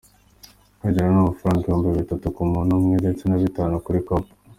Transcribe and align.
Kwinjira 0.77 1.07
ni 1.09 1.19
amafaranga 1.21 1.61
ibihumbi 1.65 1.99
bitatu 2.01 2.25
ku 2.35 2.41
muntu 2.51 2.71
umwe 2.79 2.93
ndetse 3.01 3.23
na 3.25 3.37
bitanu 3.43 3.75
kuri 3.85 3.99
couple. 4.07 4.31